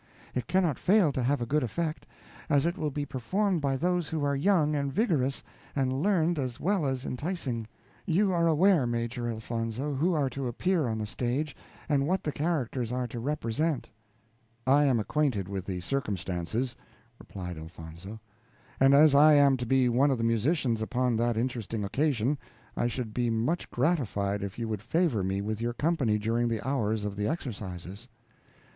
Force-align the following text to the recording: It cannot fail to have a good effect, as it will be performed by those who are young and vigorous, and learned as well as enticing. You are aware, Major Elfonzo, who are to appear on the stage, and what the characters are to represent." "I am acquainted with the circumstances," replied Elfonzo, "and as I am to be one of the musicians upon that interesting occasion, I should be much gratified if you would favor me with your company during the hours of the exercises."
It 0.33 0.47
cannot 0.47 0.79
fail 0.79 1.11
to 1.11 1.21
have 1.21 1.43
a 1.43 1.45
good 1.45 1.61
effect, 1.61 2.07
as 2.49 2.65
it 2.65 2.75
will 2.75 2.89
be 2.89 3.05
performed 3.05 3.61
by 3.61 3.77
those 3.77 4.09
who 4.09 4.23
are 4.25 4.35
young 4.35 4.73
and 4.73 4.91
vigorous, 4.91 5.43
and 5.75 5.93
learned 6.01 6.39
as 6.39 6.59
well 6.59 6.87
as 6.87 7.05
enticing. 7.05 7.67
You 8.07 8.33
are 8.33 8.47
aware, 8.47 8.87
Major 8.87 9.29
Elfonzo, 9.29 9.93
who 9.93 10.15
are 10.15 10.27
to 10.27 10.47
appear 10.47 10.87
on 10.87 10.97
the 10.97 11.05
stage, 11.05 11.55
and 11.87 12.07
what 12.07 12.23
the 12.23 12.31
characters 12.31 12.91
are 12.91 13.05
to 13.09 13.19
represent." 13.19 13.89
"I 14.65 14.85
am 14.85 14.99
acquainted 14.99 15.47
with 15.47 15.65
the 15.65 15.81
circumstances," 15.81 16.75
replied 17.19 17.59
Elfonzo, 17.59 18.19
"and 18.79 18.95
as 18.95 19.13
I 19.13 19.33
am 19.33 19.55
to 19.57 19.67
be 19.67 19.87
one 19.87 20.09
of 20.09 20.17
the 20.17 20.23
musicians 20.23 20.81
upon 20.81 21.15
that 21.17 21.37
interesting 21.37 21.83
occasion, 21.83 22.39
I 22.75 22.87
should 22.87 23.13
be 23.13 23.29
much 23.29 23.69
gratified 23.69 24.41
if 24.41 24.57
you 24.57 24.67
would 24.67 24.81
favor 24.81 25.23
me 25.23 25.41
with 25.41 25.61
your 25.61 25.73
company 25.73 26.17
during 26.17 26.47
the 26.47 26.67
hours 26.67 27.03
of 27.05 27.15
the 27.15 27.27
exercises." 27.27 28.07